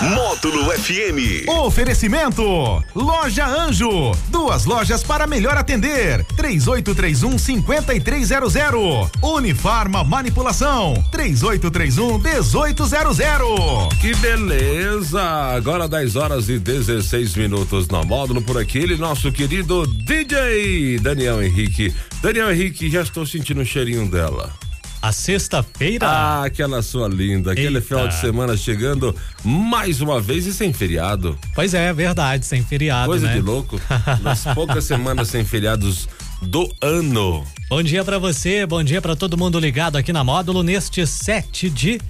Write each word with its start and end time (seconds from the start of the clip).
Módulo 0.00 0.70
FM. 0.72 1.48
Oferecimento: 1.48 2.82
Loja 2.94 3.46
Anjo. 3.46 4.12
Duas 4.28 4.64
lojas 4.64 5.02
para 5.02 5.26
melhor 5.26 5.56
atender. 5.56 6.24
3831 6.36 7.38
5300. 7.38 9.10
Unifarma 9.22 10.04
Manipulação. 10.04 10.94
3831 11.10 12.18
1800. 12.18 13.98
Que 14.00 14.14
beleza! 14.16 15.22
Agora 15.22 15.88
10 15.88 16.16
horas 16.16 16.48
e 16.48 16.58
16 16.58 17.34
minutos 17.36 17.88
no 17.88 18.04
módulo 18.04 18.42
por 18.42 18.58
aqui, 18.58 18.78
ele, 18.78 18.96
nosso 18.96 19.32
querido 19.32 19.86
DJ 19.86 20.98
Daniel 20.98 21.42
Henrique. 21.42 21.94
Daniel 22.20 22.50
Henrique, 22.52 22.90
já 22.90 23.02
estou 23.02 23.24
sentindo 23.24 23.62
o 23.62 23.64
cheirinho 23.64 24.08
dela. 24.10 24.52
A 25.02 25.12
sexta-feira? 25.12 26.06
Ah, 26.08 26.44
aquela 26.44 26.82
sua 26.82 27.06
linda, 27.08 27.52
aquele 27.52 27.76
Eita. 27.76 27.80
final 27.82 28.08
de 28.08 28.14
semana 28.16 28.56
chegando 28.56 29.14
mais 29.44 30.00
uma 30.00 30.20
vez 30.20 30.46
e 30.46 30.52
sem 30.54 30.72
feriado. 30.72 31.38
Pois 31.54 31.74
é, 31.74 31.92
verdade, 31.92 32.44
sem 32.44 32.62
feriado, 32.64 33.06
Coisa 33.06 33.26
né? 33.28 33.34
de 33.34 33.40
louco. 33.40 33.80
Nas 34.22 34.44
poucas 34.54 34.84
semanas 34.84 35.28
sem 35.28 35.44
feriados 35.44 36.08
do 36.42 36.68
ano. 36.82 37.44
Bom 37.68 37.82
dia 37.82 38.04
pra 38.04 38.18
você, 38.18 38.66
bom 38.66 38.82
dia 38.82 39.00
pra 39.00 39.14
todo 39.14 39.36
mundo 39.36 39.58
ligado 39.60 39.96
aqui 39.96 40.12
na 40.12 40.24
Módulo 40.24 40.62
neste 40.62 41.06
7 41.06 41.70
de 41.70 42.00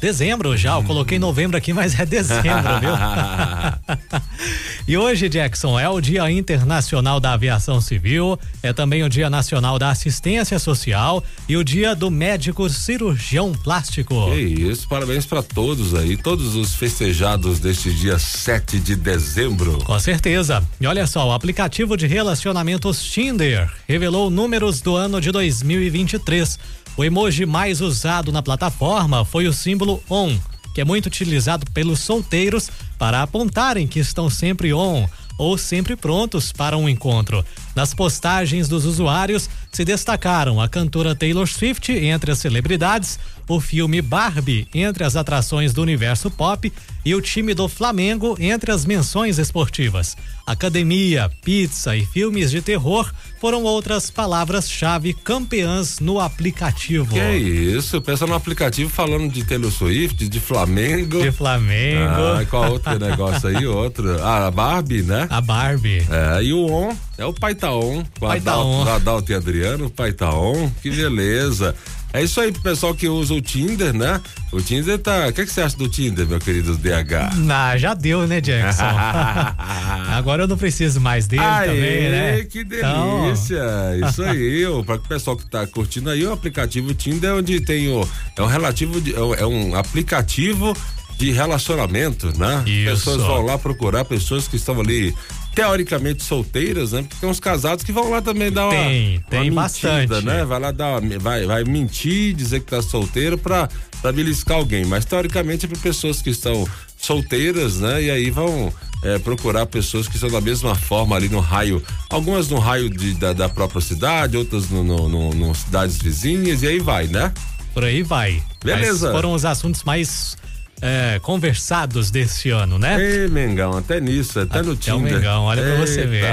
dezembro 0.00 0.56
já. 0.56 0.74
Eu 0.74 0.82
coloquei 0.82 1.18
novembro 1.18 1.56
aqui, 1.56 1.72
mas 1.72 1.98
é 1.98 2.04
dezembro, 2.04 2.80
viu? 2.80 2.90
e 4.88 4.96
hoje, 4.96 5.28
Jackson, 5.28 5.80
é 5.80 5.88
o 5.88 6.00
Dia 6.00 6.30
Internacional 6.30 7.18
da 7.18 7.32
Aviação 7.32 7.80
Civil, 7.80 8.38
é 8.62 8.72
também 8.72 9.02
o 9.02 9.08
Dia 9.08 9.28
Nacional 9.28 9.80
da 9.80 9.90
Assistência 9.90 10.60
Social 10.60 11.24
e 11.48 11.56
o 11.56 11.64
Dia 11.64 11.92
do 11.94 12.08
Médico 12.08 12.70
Cirurgião 12.70 13.52
Plástico. 13.52 14.30
Que 14.30 14.40
isso, 14.40 14.86
parabéns 14.88 15.26
pra 15.26 15.42
todos 15.42 15.92
aí, 15.92 16.16
todos 16.16 16.54
os 16.54 16.76
festejados 16.76 17.58
deste 17.58 17.92
dia 17.92 18.16
7 18.16 18.78
de 18.78 18.94
dezembro. 18.94 19.78
Com 19.84 19.98
certeza. 19.98 20.62
E 20.80 20.86
olha 20.86 21.06
só, 21.08 21.26
o 21.28 21.32
aplicativo 21.32 21.96
de 21.96 22.06
relacionamentos 22.06 23.02
Tinder 23.02 23.68
revelou 23.88 24.30
números 24.30 24.80
do 24.80 24.94
ano 24.94 25.20
de 25.20 25.32
2023. 25.32 26.60
O 26.96 27.04
emoji 27.04 27.44
mais 27.44 27.80
usado 27.80 28.30
na 28.30 28.40
plataforma 28.40 29.24
foi 29.24 29.48
o 29.48 29.52
símbolo 29.52 30.00
ON, 30.08 30.38
que 30.72 30.80
é 30.80 30.84
muito 30.84 31.06
utilizado 31.06 31.64
pelos 31.72 32.00
solteiros 32.00 32.70
para 32.98 33.22
apontarem 33.22 33.86
que 33.86 33.98
estão 33.98 34.28
sempre 34.30 34.72
on 34.72 35.06
ou 35.38 35.58
sempre 35.58 35.96
prontos 35.96 36.52
para 36.52 36.76
um 36.76 36.88
encontro. 36.88 37.44
Nas 37.74 37.92
postagens 37.92 38.68
dos 38.68 38.84
usuários 38.84 39.50
se 39.70 39.84
destacaram 39.84 40.60
a 40.60 40.68
cantora 40.68 41.14
Taylor 41.14 41.46
Swift 41.46 41.92
entre 41.92 42.32
as 42.32 42.38
celebridades, 42.38 43.18
o 43.48 43.60
filme 43.60 44.02
Barbie 44.02 44.68
entre 44.74 45.04
as 45.04 45.16
atrações 45.16 45.72
do 45.72 45.82
universo 45.82 46.30
pop 46.30 46.72
e 47.04 47.14
o 47.14 47.20
time 47.20 47.54
do 47.54 47.68
Flamengo 47.68 48.36
entre 48.40 48.72
as 48.72 48.84
menções 48.84 49.38
esportivas. 49.38 50.16
Academia, 50.46 51.30
pizza 51.44 51.96
e 51.96 52.04
filmes 52.04 52.50
de 52.50 52.62
terror 52.62 53.12
foram 53.40 53.64
outras 53.64 54.10
palavras-chave 54.10 55.12
campeãs 55.12 56.00
no 56.00 56.20
aplicativo. 56.20 57.14
Que 57.14 57.36
isso, 57.36 58.00
pensa 58.00 58.26
no 58.26 58.34
aplicativo 58.34 58.90
falando 58.90 59.30
de 59.30 59.44
Taylor 59.44 59.70
Swift, 59.70 60.28
de 60.28 60.40
Flamengo. 60.40 61.22
De 61.22 61.30
Flamengo. 61.30 62.38
Ah, 62.38 62.44
qual 62.48 62.72
outro 62.72 62.98
negócio 62.98 63.48
aí? 63.48 63.66
Outro. 63.66 64.22
Ah, 64.22 64.46
a 64.46 64.50
Barbie, 64.50 65.02
né? 65.02 65.26
A 65.30 65.40
Barbie. 65.40 66.06
É, 66.10 66.42
e 66.42 66.52
o 66.52 66.66
On, 66.66 66.96
é 67.18 67.24
o 67.24 67.32
Pai 67.32 67.54
tá 67.54 67.72
On, 67.72 68.04
com 68.18 68.26
Pai 68.26 68.40
tá 68.40 68.52
Adalto. 68.52 68.90
Adalto 68.90 69.32
e 69.32 69.34
Adriano, 69.34 69.86
o 69.86 69.90
Pai 69.90 70.12
tá 70.12 70.32
On, 70.32 70.70
que 70.82 70.90
beleza. 70.90 71.74
É 72.16 72.22
isso 72.22 72.40
aí 72.40 72.50
pro 72.50 72.62
pessoal 72.62 72.94
que 72.94 73.06
usa 73.08 73.34
o 73.34 73.42
Tinder, 73.42 73.92
né? 73.92 74.22
O 74.50 74.58
Tinder 74.62 74.98
tá. 74.98 75.28
O 75.28 75.32
que, 75.34 75.44
que 75.44 75.52
você 75.52 75.60
acha 75.60 75.76
do 75.76 75.86
Tinder, 75.86 76.26
meu 76.26 76.38
querido 76.38 76.74
DH? 76.74 77.36
Ah, 77.50 77.76
já 77.76 77.92
deu, 77.92 78.26
né, 78.26 78.40
Jackson? 78.40 78.84
Agora 80.16 80.44
eu 80.44 80.48
não 80.48 80.56
preciso 80.56 80.98
mais 80.98 81.26
dele 81.26 81.42
Aê, 81.44 81.68
também, 81.68 82.08
né? 82.10 82.44
que 82.44 82.60
Então, 82.60 83.24
delícia! 83.24 83.62
Isso 84.08 84.22
aí, 84.22 84.64
ó, 84.64 84.82
para 84.82 84.94
o 84.94 85.00
pessoal 85.00 85.36
que 85.36 85.44
tá 85.44 85.66
curtindo 85.66 86.08
aí, 86.08 86.24
o 86.26 86.32
aplicativo 86.32 86.94
Tinder 86.94 87.28
é 87.28 87.32
onde 87.34 87.60
tem 87.60 87.88
o. 87.88 88.08
É 88.34 88.40
um 88.40 88.46
relativo. 88.46 88.98
De, 88.98 89.14
é 89.14 89.20
um- 89.20 89.34
é 89.34 89.46
um 89.46 89.74
aplicativo 89.74 90.74
de 91.18 91.32
relacionamento, 91.32 92.32
né? 92.38 92.62
Isso. 92.66 92.90
Pessoas 92.92 93.22
vão 93.22 93.42
lá 93.42 93.58
procurar 93.58 94.06
pessoas 94.06 94.48
que 94.48 94.56
estão 94.56 94.80
ali. 94.80 95.14
Teoricamente 95.56 96.22
solteiras, 96.22 96.92
né? 96.92 97.02
Porque 97.02 97.16
tem 97.18 97.28
uns 97.28 97.40
casados 97.40 97.82
que 97.82 97.90
vão 97.90 98.10
lá 98.10 98.20
também 98.22 98.52
dar 98.52 98.66
uma, 98.66 98.74
Tem, 98.74 99.16
uma 99.18 99.22
tem 99.30 99.40
mentida, 99.50 99.56
bastante. 99.62 100.24
né? 100.26 100.44
Vai 100.44 100.60
lá 100.60 100.70
dar, 100.70 101.00
uma- 101.00 101.18
vai, 101.18 101.46
vai 101.46 101.64
mentir, 101.64 102.34
dizer 102.34 102.60
que 102.60 102.66
tá 102.66 102.82
solteiro 102.82 103.38
pra, 103.38 103.68
pra 104.02 104.12
beliscar 104.12 104.58
alguém. 104.58 104.84
Mas 104.84 105.04
teoricamente 105.06 105.64
é 105.64 105.68
para 105.68 105.78
pessoas 105.78 106.20
que 106.20 106.28
estão 106.30 106.68
solteiras, 106.98 107.78
né? 107.80 108.02
E 108.04 108.10
aí 108.10 108.30
vão 108.30 108.72
é, 109.02 109.18
procurar 109.18 109.64
pessoas 109.66 110.06
que 110.08 110.16
estão 110.16 110.28
da 110.30 110.40
mesma 110.40 110.74
forma 110.74 111.16
ali 111.16 111.28
no 111.28 111.40
raio. 111.40 111.82
Algumas 112.10 112.48
no 112.48 112.58
raio 112.58 112.90
de- 112.90 113.14
da, 113.14 113.32
da 113.32 113.48
própria 113.48 113.80
cidade, 113.80 114.36
outras 114.36 114.68
no, 114.68 114.84
no- 114.84 115.08
no- 115.08 115.30
no 115.34 115.54
cidades 115.54 115.96
vizinhas, 115.96 116.62
e 116.62 116.66
aí 116.66 116.78
vai, 116.80 117.06
né? 117.06 117.32
por 117.72 117.84
aí 117.84 118.02
vai. 118.02 118.42
Beleza. 118.64 119.08
Mas 119.08 119.16
foram 119.16 119.32
os 119.34 119.44
assuntos 119.44 119.84
mais 119.84 120.34
é, 120.80 121.18
conversados 121.20 122.10
desse 122.10 122.50
ano, 122.50 122.78
né? 122.78 123.00
Ei, 123.00 123.28
Mengão, 123.28 123.76
até 123.76 124.00
nisso, 124.00 124.40
até 124.40 124.62
no 124.62 124.72
Até 124.72 124.92
o 124.92 124.96
Tinder. 124.98 125.14
Mengão, 125.14 125.44
olha 125.44 125.62
pra 125.62 125.74
você 125.76 126.06
ver. 126.06 126.24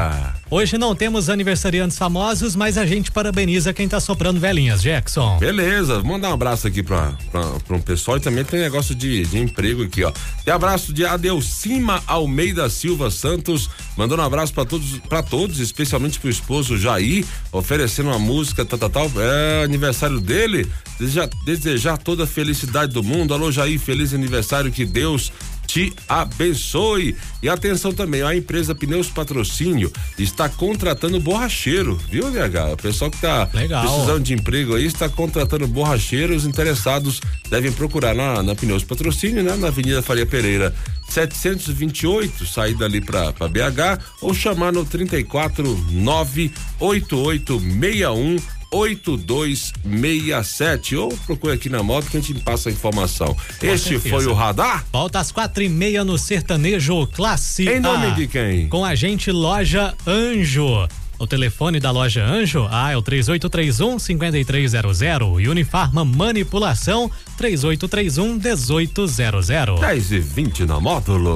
Hoje 0.55 0.77
não 0.77 0.93
temos 0.93 1.31
aniversariantes 1.31 1.97
famosos, 1.97 2.55
mas 2.55 2.77
a 2.77 2.85
gente 2.85 3.11
parabeniza 3.11 3.73
quem 3.73 3.89
tá 3.89 3.99
soprando 3.99 4.39
velhinhas, 4.39 4.83
Jackson. 4.83 5.39
Beleza, 5.39 6.03
mandar 6.03 6.29
um 6.29 6.33
abraço 6.33 6.67
aqui 6.67 6.83
pra, 6.83 7.17
pra, 7.31 7.41
pra 7.67 7.75
um 7.75 7.81
pessoal 7.81 8.17
e 8.17 8.19
também 8.19 8.45
tem 8.45 8.59
negócio 8.59 8.93
de, 8.93 9.25
de 9.25 9.39
emprego 9.39 9.81
aqui, 9.81 10.03
ó. 10.03 10.11
Tem 10.45 10.53
abraço 10.53 10.93
de 10.93 11.07
Adelcima 11.07 12.03
Almeida 12.05 12.69
Silva 12.69 13.09
Santos, 13.09 13.67
mandando 13.97 14.21
um 14.21 14.25
abraço 14.25 14.53
pra 14.53 14.63
todos, 14.63 14.99
pra 15.09 15.23
todos, 15.23 15.59
especialmente 15.59 16.19
pro 16.19 16.29
esposo 16.29 16.77
Jair, 16.77 17.25
oferecendo 17.51 18.09
uma 18.09 18.19
música, 18.19 18.63
tal, 18.63 18.77
tal, 18.77 18.91
tal. 18.91 19.11
É 19.17 19.63
aniversário 19.63 20.19
dele, 20.19 20.69
desejar, 20.99 21.29
desejar 21.43 21.97
toda 21.97 22.25
a 22.25 22.27
felicidade 22.27 22.93
do 22.93 23.01
mundo. 23.01 23.33
Alô, 23.33 23.51
Jair, 23.51 23.79
feliz 23.79 24.13
aniversário, 24.13 24.71
que 24.71 24.85
Deus 24.85 25.31
te 25.65 25.93
abençoe. 26.07 27.15
E 27.41 27.49
atenção 27.49 27.91
também, 27.93 28.21
a 28.21 28.35
empresa 28.35 28.75
Pneus 28.75 29.09
Patrocínio 29.09 29.91
está 30.17 30.47
contratando 30.47 31.19
borracheiro, 31.19 31.99
viu, 32.09 32.31
VH? 32.31 32.73
O 32.73 32.77
pessoal 32.77 33.11
que 33.11 33.19
tá 33.19 33.49
Legal. 33.53 33.83
precisando 33.83 34.23
de 34.23 34.33
emprego 34.33 34.75
aí 34.75 34.85
está 34.85 35.09
contratando 35.09 35.67
borracheiros. 35.67 36.45
Interessados 36.45 37.19
devem 37.49 37.71
procurar 37.71 38.13
na, 38.15 38.43
na 38.43 38.55
Pneus 38.55 38.83
Patrocínio, 38.83 39.43
né? 39.43 39.55
Na 39.55 39.67
Avenida 39.67 40.01
Faria 40.01 40.25
Pereira, 40.25 40.73
728, 41.09 42.45
saída 42.45 42.85
ali 42.85 43.01
para 43.01 43.31
BH, 43.31 44.01
ou 44.21 44.33
chamar 44.33 44.71
no 44.71 44.85
34 44.85 45.63
98861 45.91 48.37
8267 48.73 50.95
ou 50.95 51.15
procure 51.25 51.53
aqui 51.53 51.69
na 51.69 51.83
moto 51.83 52.09
que 52.09 52.17
a 52.17 52.19
gente 52.19 52.33
passa 52.41 52.69
a 52.69 52.71
informação. 52.71 53.37
este 53.61 53.89
certeza. 53.89 54.09
foi 54.09 54.25
o 54.25 54.33
radar? 54.33 54.83
Volta 54.91 55.19
às 55.19 55.31
quatro 55.31 55.61
e 55.63 55.69
meia 55.69 56.03
no 56.03 56.17
Sertanejo 56.17 57.05
Classe 57.07 57.69
Em 57.69 57.79
nome 57.79 58.11
de 58.15 58.27
quem? 58.27 58.67
Com 58.67 58.83
a 58.83 58.95
gente 58.95 59.31
Loja 59.31 59.93
Anjo. 60.05 60.87
O 61.19 61.27
telefone 61.27 61.79
da 61.79 61.91
Loja 61.91 62.25
Anjo, 62.25 62.67
ah, 62.69 62.91
é 62.91 62.97
o 62.97 63.01
3831 63.01 63.99
5300 63.99 65.39
e 65.39 65.47
Unifarma 65.47 66.03
Manipulação 66.03 67.09
3831 67.37 68.39
1800. 68.39 69.79
10 69.79 70.11
e 70.11 70.19
20 70.19 70.65
na 70.65 70.79
módulo. 70.79 71.35